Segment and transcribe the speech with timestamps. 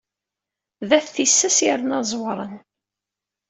[0.89, 2.53] D at tissas yerna ẓewren.